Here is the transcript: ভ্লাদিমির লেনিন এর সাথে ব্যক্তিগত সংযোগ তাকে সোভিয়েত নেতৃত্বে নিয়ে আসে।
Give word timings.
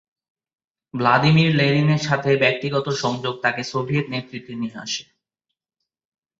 ভ্লাদিমির 0.93 1.51
লেনিন 1.55 1.89
এর 1.89 2.01
সাথে 2.07 2.29
ব্যক্তিগত 2.37 2.85
সংযোগ 3.03 3.35
তাকে 3.43 3.61
সোভিয়েত 3.63 4.05
নেতৃত্বে 4.09 4.53
নিয়ে 4.55 4.77
আসে। 4.77 5.03